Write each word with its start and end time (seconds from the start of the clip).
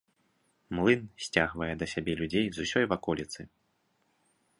Млын 0.77 1.01
сцягвае 1.25 1.69
да 1.83 1.87
сябе 1.93 2.11
людзей 2.21 2.45
з 2.55 2.65
усёй 2.65 2.85
ваколіцы. 2.95 3.41